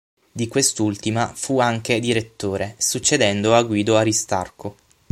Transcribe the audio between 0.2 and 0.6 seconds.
Di